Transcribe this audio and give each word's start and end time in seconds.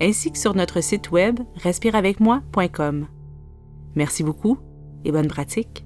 ainsi 0.00 0.32
que 0.32 0.38
sur 0.38 0.54
notre 0.54 0.80
site 0.80 1.10
web 1.10 1.40
respireavecmoi.com. 1.56 3.08
Merci 3.94 4.22
beaucoup 4.22 4.58
et 5.04 5.12
bonne 5.12 5.28
pratique. 5.28 5.84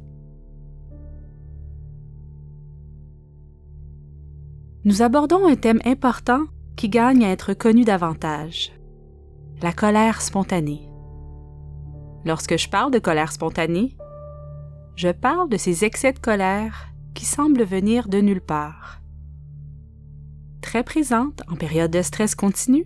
Nous 4.84 5.02
abordons 5.02 5.46
un 5.46 5.54
thème 5.54 5.80
important 5.84 6.42
qui 6.76 6.88
gagne 6.88 7.24
à 7.24 7.30
être 7.30 7.54
connu 7.54 7.84
davantage. 7.84 8.72
La 9.62 9.72
colère 9.72 10.20
spontanée. 10.20 10.88
Lorsque 12.24 12.56
je 12.56 12.68
parle 12.68 12.90
de 12.90 12.98
colère 12.98 13.32
spontanée, 13.32 13.96
je 14.96 15.08
parle 15.08 15.48
de 15.48 15.56
ces 15.56 15.84
excès 15.84 16.12
de 16.12 16.18
colère 16.18 16.88
qui 17.14 17.24
semblent 17.24 17.64
venir 17.64 18.08
de 18.08 18.18
nulle 18.18 18.40
part. 18.40 19.00
Très 20.60 20.82
présente 20.82 21.42
en 21.48 21.56
période 21.56 21.90
de 21.90 22.02
stress 22.02 22.34
continu, 22.34 22.84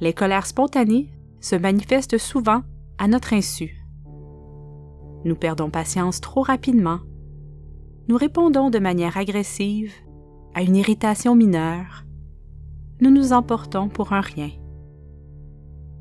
les 0.00 0.12
colères 0.12 0.46
spontanées 0.46 1.10
se 1.40 1.56
manifestent 1.56 2.18
souvent 2.18 2.62
à 2.98 3.08
notre 3.08 3.32
insu. 3.32 3.84
Nous 5.24 5.36
perdons 5.36 5.70
patience 5.70 6.20
trop 6.20 6.42
rapidement. 6.42 7.00
Nous 8.08 8.16
répondons 8.16 8.70
de 8.70 8.78
manière 8.78 9.16
agressive 9.16 9.92
à 10.54 10.62
une 10.62 10.76
irritation 10.76 11.34
mineure. 11.34 12.04
Nous 13.00 13.10
nous 13.10 13.32
emportons 13.32 13.88
pour 13.88 14.12
un 14.12 14.20
rien. 14.20 14.50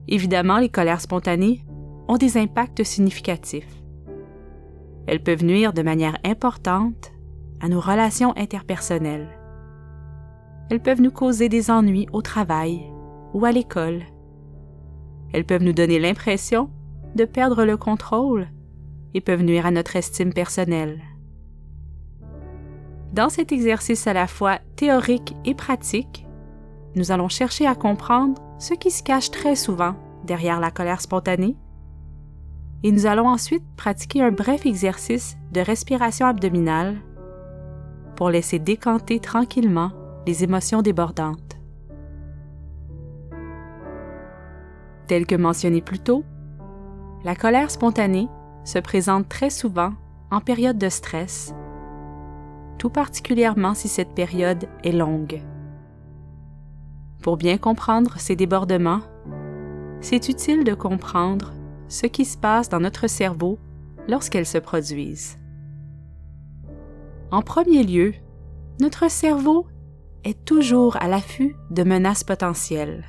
Évidemment, 0.08 0.58
les 0.58 0.70
colères 0.70 1.02
spontanées 1.02 1.66
ont 2.08 2.17
des 2.17 2.38
impacts 2.38 2.84
significatifs. 2.84 3.82
Elles 5.08 5.23
peuvent 5.23 5.44
nuire 5.44 5.73
de 5.73 5.82
manière 5.82 6.17
importante 6.23 7.12
à 7.62 7.70
nos 7.70 7.80
relations 7.80 8.36
interpersonnelles. 8.38 9.30
Elles 10.70 10.82
peuvent 10.82 11.02
nous 11.02 11.12
causer 11.12 11.50
des 11.50 11.72
ennuis 11.72 12.08
au 12.12 12.22
travail, 12.22 12.92
ou 13.34 13.45
à 13.45 13.52
l'école. 13.52 14.03
Elles 15.34 15.45
peuvent 15.45 15.64
nous 15.64 15.73
donner 15.73 16.00
l'impression 16.00 16.70
de 17.16 17.26
perdre 17.26 17.66
le 17.66 17.78
contrôle 17.78 18.48
et 19.14 19.22
peuvent 19.22 19.44
nuire 19.44 19.66
à 19.66 19.72
notre 19.72 19.95
estime 19.95 20.34
personnelle. 20.34 21.02
Dans 23.14 23.30
cet 23.30 23.52
exercice 23.52 24.08
à 24.08 24.14
la 24.14 24.28
fois 24.28 24.59
théorique 24.76 25.36
et 25.45 25.54
pratique, 25.54 26.26
nous 26.95 27.11
allons 27.11 27.30
chercher 27.30 27.67
à 27.67 27.76
comprendre 27.76 28.42
ce 28.59 28.73
qui 28.73 28.92
se 28.92 29.04
cache 29.04 29.31
très 29.31 29.56
souvent 29.56 29.95
derrière 30.23 30.59
la 30.59 30.72
colère 30.72 31.02
spontanée 31.02 31.56
et 32.84 32.92
nous 32.92 33.06
allons 33.06 33.28
ensuite 33.28 33.64
pratiquer 33.78 34.22
un 34.22 34.31
bref 34.31 34.66
exercice 34.66 35.38
de 35.52 35.61
respiration 35.61 36.28
abdominale 36.28 36.98
pour 38.16 38.30
laisser 38.30 38.59
décanter 38.59 39.20
tranquillement 39.20 39.92
les 40.28 40.44
émotions 40.44 40.81
débordantes. 40.81 41.53
Tel 45.08 45.26
que 45.26 45.36
mentionné 45.36 45.82
plus 45.82 46.00
tôt, 46.00 46.23
la 47.23 47.36
colère 47.36 47.72
spontanée 47.72 48.28
se 48.64 48.80
présente 48.80 49.28
très 49.28 49.50
souvent 49.50 49.94
en 50.32 50.40
période 50.40 50.78
de 50.78 50.90
stress, 50.90 51.54
tout 52.78 52.90
particulièrement 52.90 53.73
si 53.73 53.88
cette 53.88 54.16
période 54.16 54.67
est 54.83 54.92
longue. 54.92 55.42
Pour 57.22 57.38
bien 57.38 57.58
comprendre 57.58 58.16
ces 58.17 58.36
débordements, 58.36 59.02
c'est 60.02 60.27
utile 60.27 60.64
de 60.64 60.73
comprendre 60.73 61.54
ce 61.88 62.08
qui 62.08 62.26
se 62.26 62.38
passe 62.38 62.70
dans 62.70 62.80
notre 62.80 63.08
cerveau 63.08 63.60
lorsqu'elles 64.08 64.45
se 64.45 64.58
produisent. 64.58 65.38
En 67.32 67.42
premier 67.42 67.83
lieu, 67.83 68.14
notre 68.82 69.10
cerveau 69.10 69.67
est 70.23 70.45
toujours 70.45 70.98
à 70.98 71.08
l'affût 71.08 71.56
de 71.72 71.83
menaces 71.83 72.23
potentielles 72.23 73.06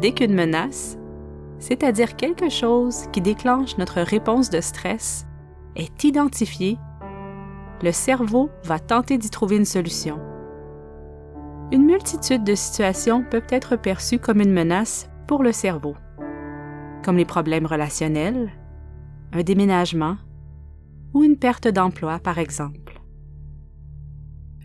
dès 0.00 0.12
qu'une 0.12 0.34
menace, 0.34 0.98
c'est-à-dire 1.58 2.16
quelque 2.16 2.48
chose 2.48 3.06
qui 3.12 3.20
déclenche 3.20 3.78
notre 3.78 4.00
réponse 4.00 4.50
de 4.50 4.60
stress, 4.60 5.26
est 5.76 6.04
identifiée, 6.04 6.78
le 7.82 7.92
cerveau 7.92 8.50
va 8.64 8.78
tenter 8.78 9.18
d'y 9.18 9.30
trouver 9.30 9.56
une 9.56 9.64
solution. 9.64 10.18
Une 11.70 11.84
multitude 11.84 12.44
de 12.44 12.54
situations 12.54 13.22
peuvent 13.22 13.46
être 13.50 13.76
perçues 13.76 14.18
comme 14.18 14.40
une 14.40 14.52
menace 14.52 15.08
pour 15.26 15.42
le 15.42 15.52
cerveau, 15.52 15.94
comme 17.04 17.16
les 17.16 17.24
problèmes 17.24 17.66
relationnels, 17.66 18.50
un 19.32 19.42
déménagement 19.42 20.16
ou 21.12 21.22
une 21.24 21.36
perte 21.36 21.68
d'emploi, 21.68 22.18
par 22.18 22.38
exemple. 22.38 23.00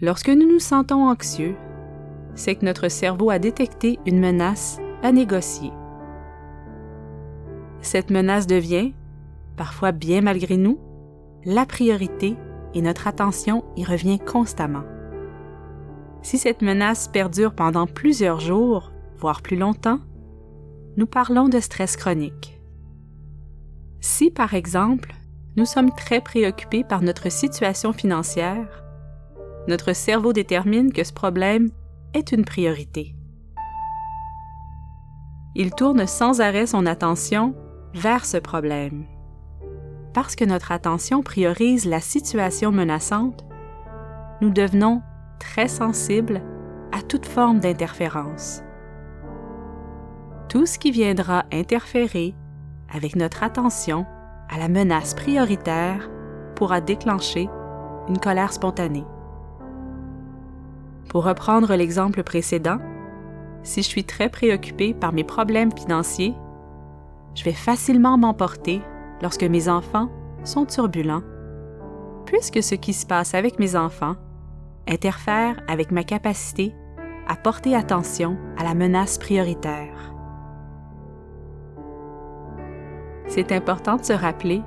Lorsque 0.01 0.29
nous 0.29 0.47
nous 0.47 0.59
sentons 0.59 1.07
anxieux, 1.07 1.55
c'est 2.35 2.55
que 2.55 2.65
notre 2.65 2.89
cerveau 2.89 3.29
a 3.29 3.39
détecté 3.39 3.99
une 4.05 4.19
menace 4.19 4.79
à 5.03 5.11
négocier. 5.11 5.71
Cette 7.81 8.09
menace 8.09 8.47
devient, 8.47 8.93
parfois 9.57 9.91
bien 9.91 10.21
malgré 10.21 10.57
nous, 10.57 10.79
la 11.45 11.65
priorité 11.65 12.37
et 12.73 12.81
notre 12.81 13.07
attention 13.07 13.65
y 13.75 13.83
revient 13.83 14.17
constamment. 14.17 14.85
Si 16.21 16.37
cette 16.37 16.61
menace 16.61 17.09
perdure 17.09 17.53
pendant 17.53 17.85
plusieurs 17.85 18.39
jours, 18.39 18.93
voire 19.17 19.41
plus 19.41 19.57
longtemps, 19.57 19.99
nous 20.95 21.05
parlons 21.05 21.49
de 21.49 21.59
stress 21.59 21.97
chronique. 21.97 22.61
Si, 23.99 24.31
par 24.31 24.53
exemple, 24.53 25.13
nous 25.57 25.65
sommes 25.65 25.91
très 25.91 26.21
préoccupés 26.21 26.83
par 26.83 27.01
notre 27.01 27.29
situation 27.29 27.91
financière, 27.91 28.83
notre 29.67 29.93
cerveau 29.93 30.31
détermine 30.31 30.93
que 30.93 31.03
ce 31.03 31.13
problème 31.13 31.71
est 32.13 32.31
une 32.31 32.45
priorité 32.45 33.15
il 35.55 35.71
tourne 35.71 36.07
sans 36.07 36.41
arrêt 36.41 36.65
son 36.65 36.85
attention 36.85 37.55
vers 37.93 38.25
ce 38.25 38.37
problème. 38.37 39.05
Parce 40.13 40.35
que 40.35 40.45
notre 40.45 40.71
attention 40.71 41.21
priorise 41.21 41.85
la 41.85 41.99
situation 41.99 42.71
menaçante, 42.71 43.45
nous 44.41 44.49
devenons 44.49 45.01
très 45.39 45.67
sensibles 45.67 46.41
à 46.91 47.01
toute 47.01 47.25
forme 47.25 47.59
d'interférence. 47.59 48.61
Tout 50.49 50.65
ce 50.65 50.77
qui 50.77 50.91
viendra 50.91 51.45
interférer 51.51 52.35
avec 52.93 53.15
notre 53.15 53.43
attention 53.43 54.05
à 54.49 54.59
la 54.59 54.67
menace 54.67 55.13
prioritaire 55.13 56.09
pourra 56.55 56.81
déclencher 56.81 57.49
une 58.07 58.19
colère 58.19 58.53
spontanée. 58.53 59.05
Pour 61.09 61.25
reprendre 61.25 61.75
l'exemple 61.75 62.23
précédent, 62.23 62.77
si 63.63 63.81
je 63.81 63.87
suis 63.87 64.03
très 64.03 64.29
préoccupée 64.29 64.93
par 64.93 65.13
mes 65.13 65.23
problèmes 65.23 65.71
financiers, 65.71 66.33
je 67.35 67.43
vais 67.43 67.53
facilement 67.53 68.17
m'emporter 68.17 68.81
lorsque 69.21 69.43
mes 69.43 69.69
enfants 69.69 70.09
sont 70.43 70.65
turbulents, 70.65 71.23
puisque 72.25 72.61
ce 72.61 72.75
qui 72.75 72.93
se 72.93 73.05
passe 73.05 73.33
avec 73.33 73.59
mes 73.59 73.75
enfants 73.75 74.15
interfère 74.87 75.61
avec 75.67 75.91
ma 75.91 76.03
capacité 76.03 76.75
à 77.27 77.35
porter 77.35 77.75
attention 77.75 78.37
à 78.57 78.63
la 78.63 78.75
menace 78.75 79.17
prioritaire. 79.17 80.13
C'est 83.27 83.53
important 83.53 83.95
de 83.95 84.03
se 84.03 84.13
rappeler 84.13 84.61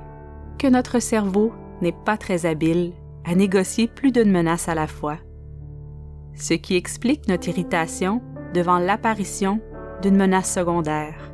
que 0.57 0.67
notre 0.67 0.99
cerveau 0.99 1.53
n'est 1.81 1.91
pas 1.91 2.17
très 2.17 2.47
habile 2.47 2.93
à 3.23 3.35
négocier 3.35 3.87
plus 3.87 4.11
d'une 4.11 4.31
menace 4.31 4.67
à 4.67 4.75
la 4.75 4.87
fois, 4.87 5.17
ce 6.33 6.55
qui 6.55 6.75
explique 6.75 7.27
notre 7.27 7.49
irritation 7.49 8.21
devant 8.53 8.79
l'apparition 8.79 9.59
d'une 10.01 10.15
menace 10.15 10.53
secondaire. 10.53 11.31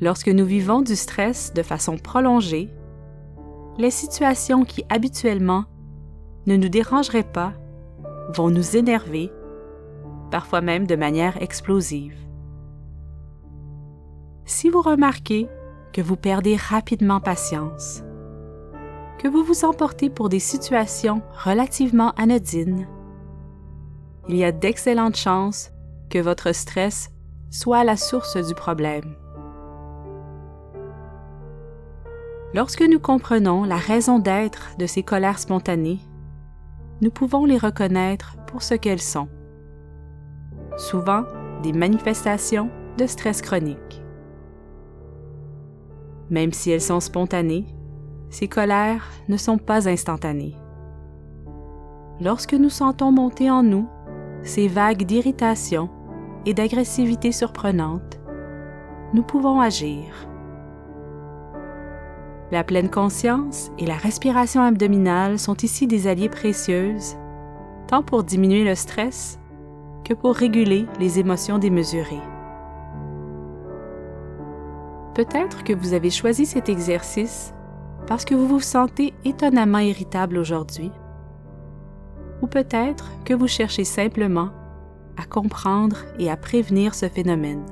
Lorsque 0.00 0.28
nous 0.28 0.44
vivons 0.44 0.82
du 0.82 0.94
stress 0.94 1.52
de 1.54 1.62
façon 1.62 1.96
prolongée, 1.96 2.70
les 3.78 3.90
situations 3.90 4.64
qui 4.64 4.84
habituellement 4.88 5.64
ne 6.46 6.56
nous 6.56 6.68
dérangeraient 6.68 7.22
pas 7.22 7.52
vont 8.34 8.50
nous 8.50 8.76
énerver, 8.76 9.30
parfois 10.30 10.60
même 10.60 10.86
de 10.86 10.96
manière 10.96 11.40
explosive. 11.42 12.16
Si 14.44 14.68
vous 14.68 14.82
remarquez 14.82 15.48
que 15.92 16.02
vous 16.02 16.16
perdez 16.16 16.56
rapidement 16.56 17.20
patience, 17.20 18.02
que 19.18 19.28
vous 19.28 19.42
vous 19.42 19.64
emportez 19.64 20.10
pour 20.10 20.28
des 20.28 20.38
situations 20.38 21.22
relativement 21.42 22.12
anodines, 22.12 22.86
il 24.28 24.36
y 24.36 24.44
a 24.44 24.52
d'excellentes 24.52 25.16
chances 25.16 25.70
que 26.10 26.18
votre 26.18 26.52
stress 26.52 27.10
soit 27.50 27.84
la 27.84 27.96
source 27.96 28.36
du 28.36 28.54
problème. 28.54 29.14
Lorsque 32.54 32.82
nous 32.82 32.98
comprenons 32.98 33.64
la 33.64 33.76
raison 33.76 34.18
d'être 34.18 34.76
de 34.78 34.86
ces 34.86 35.02
colères 35.02 35.38
spontanées, 35.38 36.00
nous 37.00 37.10
pouvons 37.10 37.44
les 37.44 37.58
reconnaître 37.58 38.36
pour 38.46 38.62
ce 38.62 38.74
qu'elles 38.74 39.02
sont. 39.02 39.28
Souvent, 40.76 41.24
des 41.62 41.72
manifestations 41.72 42.70
de 42.98 43.06
stress 43.06 43.42
chronique. 43.42 44.02
Même 46.30 46.52
si 46.52 46.70
elles 46.70 46.80
sont 46.80 47.00
spontanées, 47.00 47.66
ces 48.30 48.48
colères 48.48 49.06
ne 49.28 49.36
sont 49.36 49.58
pas 49.58 49.88
instantanées. 49.88 50.56
Lorsque 52.20 52.54
nous 52.54 52.70
sentons 52.70 53.12
monter 53.12 53.50
en 53.50 53.62
nous 53.62 53.88
ces 54.46 54.68
vagues 54.68 55.02
d'irritation 55.02 55.90
et 56.46 56.54
d'agressivité 56.54 57.32
surprenantes, 57.32 58.20
nous 59.12 59.22
pouvons 59.22 59.60
agir. 59.60 60.04
La 62.52 62.62
pleine 62.62 62.88
conscience 62.88 63.72
et 63.78 63.86
la 63.86 63.96
respiration 63.96 64.62
abdominale 64.62 65.38
sont 65.38 65.56
ici 65.56 65.88
des 65.88 66.06
alliés 66.06 66.28
précieuses, 66.28 67.16
tant 67.88 68.02
pour 68.02 68.22
diminuer 68.22 68.64
le 68.64 68.76
stress 68.76 69.40
que 70.04 70.14
pour 70.14 70.36
réguler 70.36 70.86
les 71.00 71.18
émotions 71.18 71.58
démesurées. 71.58 72.22
Peut-être 75.14 75.64
que 75.64 75.72
vous 75.72 75.92
avez 75.92 76.10
choisi 76.10 76.46
cet 76.46 76.68
exercice 76.68 77.52
parce 78.06 78.24
que 78.24 78.36
vous 78.36 78.46
vous 78.46 78.60
sentez 78.60 79.12
étonnamment 79.24 79.78
irritable 79.78 80.38
aujourd'hui, 80.38 80.92
ou 82.42 82.46
peut-être 82.46 83.10
que 83.24 83.34
vous 83.34 83.48
cherchez 83.48 83.84
simplement 83.84 84.50
à 85.16 85.24
comprendre 85.24 85.98
et 86.18 86.30
à 86.30 86.36
prévenir 86.36 86.94
ce 86.94 87.08
phénomène. 87.08 87.64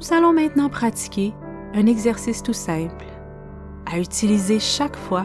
Nous 0.00 0.12
allons 0.12 0.32
maintenant 0.32 0.68
pratiquer 0.68 1.34
un 1.74 1.86
exercice 1.86 2.42
tout 2.42 2.52
simple 2.52 3.06
à 3.86 3.98
utiliser 3.98 4.58
chaque 4.58 4.96
fois 4.96 5.24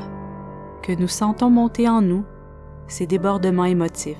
que 0.82 0.92
nous 0.92 1.08
sentons 1.08 1.50
monter 1.50 1.88
en 1.88 2.02
nous 2.02 2.26
ces 2.88 3.08
débordements 3.08 3.66
émotifs. 3.66 4.18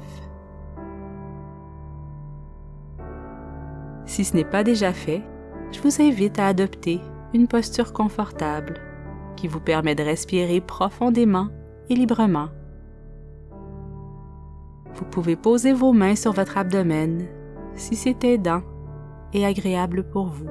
Si 4.06 4.24
ce 4.24 4.36
n'est 4.36 4.46
pas 4.46 4.64
déjà 4.64 4.94
fait, 4.94 5.24
je 5.72 5.82
vous 5.82 6.02
invite 6.02 6.40
à 6.40 6.48
adopter 6.48 7.02
une 7.34 7.48
posture 7.48 7.94
confortable 7.94 8.80
qui 9.36 9.48
vous 9.48 9.60
permet 9.60 9.96
de 9.96 10.04
respirer 10.04 10.62
profondément 10.62 11.50
et 11.90 11.96
librement. 11.96 12.50
Vous 14.96 15.06
pouvez 15.06 15.36
poser 15.36 15.74
vos 15.74 15.94
mains 15.94 16.16
sur 16.16 16.34
votre 16.34 16.58
abdomen 16.58 17.26
si 17.76 17.96
c'est 17.96 18.24
aidant 18.24 18.62
et 19.34 19.46
agréable 19.46 20.04
pour 20.04 20.28
vous. 20.28 20.50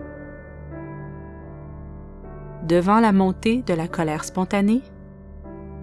Devant 2.66 3.00
la 3.00 3.12
montée 3.12 3.62
de 3.62 3.74
la 3.74 3.88
colère 3.88 4.24
spontanée, 4.24 4.82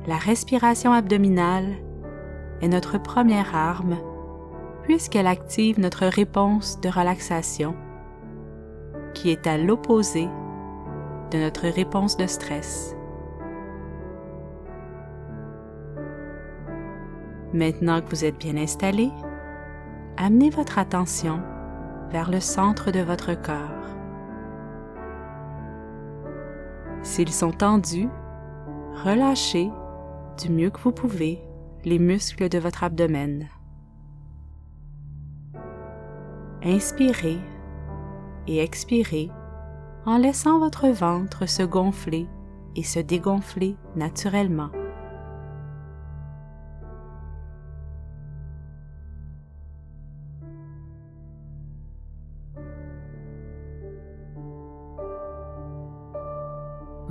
la 0.08 0.18
respiration 0.18 0.92
abdominale 0.92 1.76
est 2.62 2.68
notre 2.68 2.98
première 2.98 3.56
arme 3.56 3.98
puisqu'elle 4.84 5.28
active 5.28 5.80
notre 5.80 6.08
réponse 6.08 6.80
de 6.82 6.90
relaxation 6.90 7.76
qui 9.14 9.30
est 9.30 9.46
à 9.48 9.58
l'opposé 9.58 10.28
de 11.32 11.38
notre 11.38 11.68
réponse 11.68 12.18
de 12.18 12.28
stress. 12.28 12.96
Maintenant 17.54 18.02
que 18.02 18.10
vous 18.10 18.26
êtes 18.26 18.38
bien 18.38 18.58
installé, 18.58 19.10
amenez 20.18 20.52
votre 20.52 20.78
attention 20.78 21.42
vers 22.12 22.30
le 22.30 22.40
centre 22.40 22.92
de 22.92 23.00
votre 23.00 23.34
corps. 23.34 23.80
S'ils 27.02 27.32
sont 27.32 27.52
tendus, 27.52 28.10
relâchez 29.04 29.72
du 30.40 30.52
mieux 30.52 30.70
que 30.70 30.80
vous 30.80 30.92
pouvez 30.92 31.42
les 31.86 31.98
muscles 31.98 32.50
de 32.50 32.60
votre 32.60 32.84
abdomen. 32.84 33.48
Inspirez 36.64 37.40
et 38.48 38.60
expirez 38.60 39.32
en 40.06 40.18
laissant 40.18 40.60
votre 40.60 40.90
ventre 40.90 41.48
se 41.48 41.64
gonfler 41.64 42.28
et 42.76 42.84
se 42.84 43.00
dégonfler 43.00 43.76
naturellement. 43.96 44.70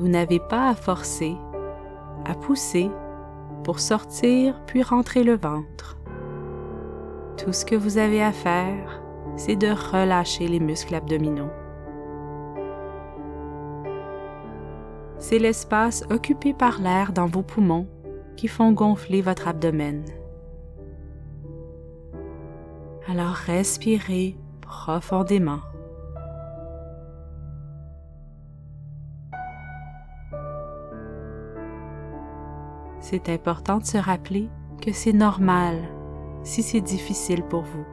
Vous 0.09 0.15
n'avez 0.15 0.39
pas 0.39 0.71
à 0.71 0.75
forcer, 0.75 1.37
à 2.25 2.35
pousser 2.35 2.91
pour 3.63 3.79
sortir 3.79 4.59
puis 4.65 4.83
rentrer 4.83 5.23
le 5.23 5.37
ventre. 5.37 5.99
Tout 7.37 7.53
ce 7.53 7.67
que 7.67 7.75
vous 7.75 7.99
avez 7.99 8.23
à 8.23 8.33
faire, 8.33 9.03
c'est 9.37 9.57
de 9.57 9.69
relâcher 9.69 10.49
les 10.49 10.61
muscles 10.61 10.95
abdominaux. 10.95 11.51
C'est 15.19 15.39
l'espace 15.39 16.03
occupé 16.11 16.55
par 16.55 16.81
l'air 16.81 17.13
dans 17.13 17.27
vos 17.27 17.43
poumons 17.43 17.87
qui 18.39 18.49
font 18.49 18.73
gonfler 18.73 19.21
votre 19.21 19.47
abdomen. 19.47 20.07
Alors 23.07 23.35
respirez 23.35 24.39
profondément. 24.63 25.61
C'est 33.01 33.29
important 33.29 33.79
de 33.79 33.85
se 33.85 33.99
rappeler 33.99 34.49
que 34.81 34.93
c'est 34.93 35.13
normal 35.13 35.77
si 36.43 36.63
c'est 36.63 36.81
difficile 36.81 37.43
pour 37.43 37.63
vous. 37.63 37.85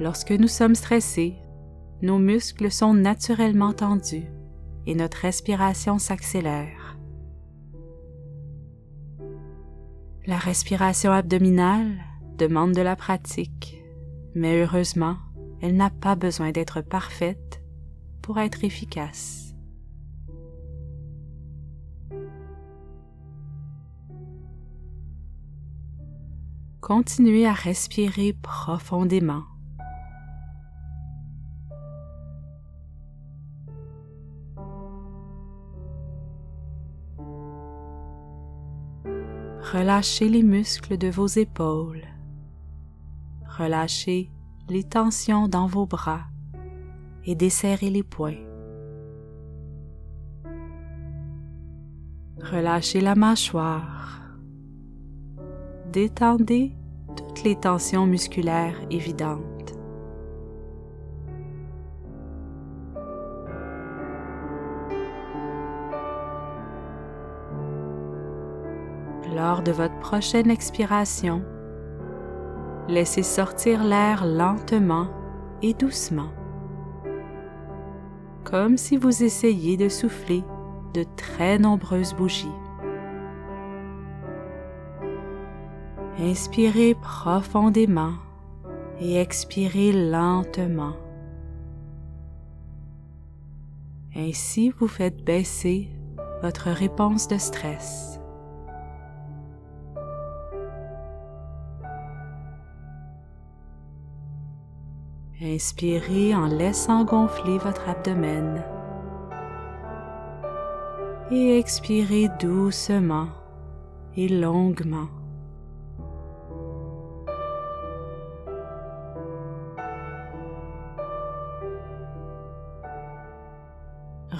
Lorsque 0.00 0.32
nous 0.32 0.48
sommes 0.48 0.74
stressés, 0.74 1.36
nos 2.02 2.18
muscles 2.18 2.70
sont 2.70 2.94
naturellement 2.94 3.72
tendus 3.72 4.26
et 4.86 4.94
notre 4.94 5.18
respiration 5.18 5.98
s'accélère. 5.98 6.98
La 10.26 10.38
respiration 10.38 11.12
abdominale 11.12 11.98
demande 12.38 12.72
de 12.72 12.82
la 12.82 12.96
pratique, 12.96 13.82
mais 14.34 14.62
heureusement, 14.62 15.16
elle 15.60 15.76
n'a 15.76 15.90
pas 15.90 16.16
besoin 16.16 16.50
d'être 16.50 16.80
parfaite 16.80 17.62
pour 18.20 18.38
être 18.38 18.64
efficace. 18.64 19.51
Continuez 26.82 27.46
à 27.46 27.52
respirer 27.52 28.32
profondément. 28.42 29.44
Relâchez 39.72 40.28
les 40.28 40.42
muscles 40.42 40.98
de 40.98 41.08
vos 41.08 41.28
épaules. 41.28 42.02
Relâchez 43.46 44.28
les 44.68 44.82
tensions 44.82 45.46
dans 45.46 45.68
vos 45.68 45.86
bras 45.86 46.24
et 47.24 47.36
desserrez 47.36 47.90
les 47.90 48.02
poings. 48.02 48.44
Relâchez 52.40 53.00
la 53.00 53.14
mâchoire. 53.14 54.21
Détendez 55.92 56.72
toutes 57.16 57.42
les 57.42 57.54
tensions 57.54 58.06
musculaires 58.06 58.80
évidentes. 58.90 59.74
Lors 69.36 69.60
de 69.62 69.70
votre 69.70 69.98
prochaine 69.98 70.50
expiration, 70.50 71.42
laissez 72.88 73.22
sortir 73.22 73.84
l'air 73.84 74.24
lentement 74.24 75.08
et 75.60 75.74
doucement, 75.74 76.32
comme 78.44 78.78
si 78.78 78.96
vous 78.96 79.22
essayiez 79.22 79.76
de 79.76 79.90
souffler 79.90 80.42
de 80.94 81.04
très 81.18 81.58
nombreuses 81.58 82.14
bougies. 82.14 82.61
Inspirez 86.22 86.94
profondément 86.94 88.12
et 89.00 89.16
expirez 89.16 89.90
lentement. 89.90 90.94
Ainsi, 94.14 94.70
vous 94.78 94.86
faites 94.86 95.24
baisser 95.24 95.88
votre 96.40 96.70
réponse 96.70 97.26
de 97.26 97.38
stress. 97.38 98.20
Inspirez 105.42 106.36
en 106.36 106.46
laissant 106.46 107.04
gonfler 107.04 107.58
votre 107.58 107.88
abdomen. 107.88 108.62
Et 111.32 111.58
expirez 111.58 112.28
doucement 112.38 113.26
et 114.16 114.28
longuement. 114.28 115.08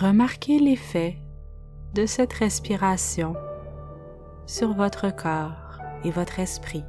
Remarquez 0.03 0.59
l'effet 0.59 1.17
de 1.95 2.07
cette 2.07 2.33
respiration 2.33 3.37
sur 4.47 4.73
votre 4.73 5.15
corps 5.15 5.79
et 6.03 6.11
votre 6.11 6.41
esprit. 6.41 6.83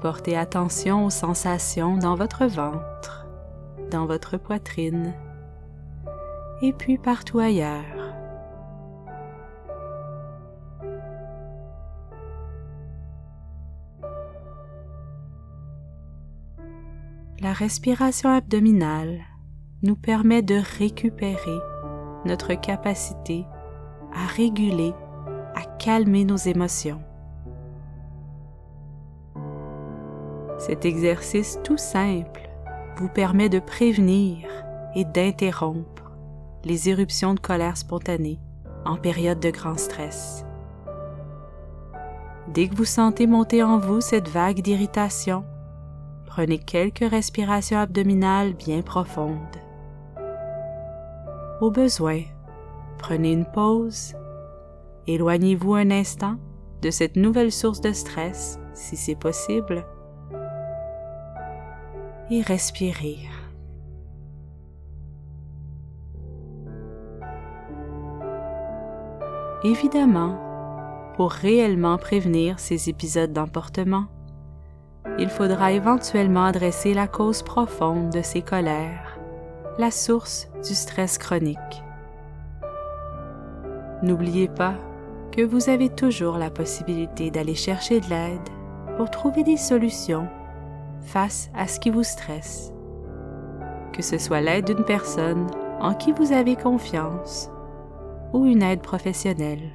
Portez 0.00 0.36
attention 0.36 1.06
aux 1.06 1.10
sensations 1.10 1.96
dans 1.96 2.14
votre 2.14 2.46
ventre, 2.46 3.26
dans 3.90 4.06
votre 4.06 4.36
poitrine 4.36 5.12
et 6.62 6.72
puis 6.72 6.98
partout 6.98 7.40
ailleurs. 7.40 7.97
La 17.48 17.54
respiration 17.54 18.28
abdominale 18.28 19.20
nous 19.82 19.96
permet 19.96 20.42
de 20.42 20.60
récupérer 20.78 21.58
notre 22.26 22.52
capacité 22.52 23.46
à 24.12 24.26
réguler, 24.26 24.92
à 25.54 25.62
calmer 25.78 26.26
nos 26.26 26.36
émotions. 26.36 27.00
Cet 30.58 30.84
exercice 30.84 31.58
tout 31.64 31.78
simple 31.78 32.50
vous 32.98 33.08
permet 33.08 33.48
de 33.48 33.60
prévenir 33.60 34.46
et 34.94 35.06
d'interrompre 35.06 36.12
les 36.64 36.90
éruptions 36.90 37.32
de 37.32 37.40
colère 37.40 37.78
spontanée 37.78 38.38
en 38.84 38.96
période 38.98 39.40
de 39.40 39.48
grand 39.48 39.78
stress. 39.78 40.44
Dès 42.52 42.68
que 42.68 42.76
vous 42.76 42.84
sentez 42.84 43.26
monter 43.26 43.62
en 43.62 43.78
vous 43.78 44.02
cette 44.02 44.28
vague 44.28 44.60
d'irritation, 44.60 45.46
prenez 46.38 46.58
quelques 46.58 47.00
respirations 47.00 47.78
abdominales 47.80 48.52
bien 48.52 48.80
profondes. 48.80 49.56
Au 51.60 51.72
besoin, 51.72 52.20
prenez 52.96 53.32
une 53.32 53.44
pause, 53.44 54.14
éloignez-vous 55.08 55.74
un 55.74 55.90
instant 55.90 56.36
de 56.80 56.92
cette 56.92 57.16
nouvelle 57.16 57.50
source 57.50 57.80
de 57.80 57.92
stress, 57.92 58.60
si 58.72 58.96
c'est 58.96 59.16
possible, 59.16 59.84
et 62.30 62.42
respirez. 62.42 63.18
Évidemment, 69.64 70.38
pour 71.16 71.32
réellement 71.32 71.98
prévenir 71.98 72.60
ces 72.60 72.88
épisodes 72.88 73.32
d'emportement, 73.32 74.06
il 75.18 75.28
faudra 75.28 75.72
éventuellement 75.72 76.44
adresser 76.44 76.94
la 76.94 77.08
cause 77.08 77.42
profonde 77.42 78.10
de 78.10 78.22
ces 78.22 78.42
colères, 78.42 79.18
la 79.76 79.90
source 79.90 80.48
du 80.66 80.74
stress 80.74 81.18
chronique. 81.18 81.82
N'oubliez 84.02 84.48
pas 84.48 84.74
que 85.32 85.42
vous 85.42 85.68
avez 85.68 85.88
toujours 85.88 86.38
la 86.38 86.50
possibilité 86.50 87.30
d'aller 87.30 87.56
chercher 87.56 88.00
de 88.00 88.08
l'aide 88.08 88.48
pour 88.96 89.10
trouver 89.10 89.42
des 89.42 89.56
solutions 89.56 90.28
face 91.00 91.50
à 91.54 91.66
ce 91.66 91.80
qui 91.80 91.90
vous 91.90 92.04
stresse. 92.04 92.72
Que 93.92 94.02
ce 94.02 94.18
soit 94.18 94.40
l'aide 94.40 94.66
d'une 94.66 94.84
personne 94.84 95.48
en 95.80 95.94
qui 95.94 96.12
vous 96.12 96.32
avez 96.32 96.54
confiance 96.54 97.50
ou 98.32 98.46
une 98.46 98.62
aide 98.62 98.82
professionnelle. 98.82 99.72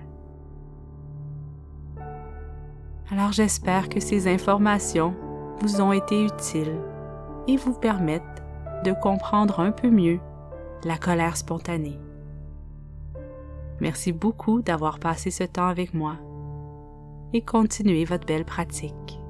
Alors 3.12 3.32
j'espère 3.34 3.90
que 3.90 4.00
ces 4.00 4.32
informations 4.32 5.14
vous 5.60 5.82
ont 5.82 5.92
été 5.92 6.26
utiles 6.26 6.80
et 7.48 7.58
vous 7.58 7.74
permettent 7.74 8.44
de 8.84 8.92
comprendre 8.92 9.60
un 9.60 9.72
peu 9.72 9.90
mieux 9.90 10.20
la 10.84 10.98
colère 10.98 11.38
spontanée. 11.38 12.00
Merci 13.80 14.12
beaucoup 14.12 14.62
d'avoir 14.62 15.00
passé 15.00 15.32
ce 15.32 15.44
temps 15.44 15.68
avec 15.68 15.94
moi 15.94 16.18
et 17.34 17.42
continuez 17.42 18.06
votre 18.06 18.26
belle 18.26 18.46
pratique. 18.46 19.23